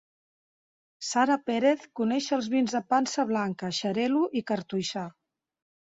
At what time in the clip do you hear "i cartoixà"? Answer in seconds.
4.41-5.05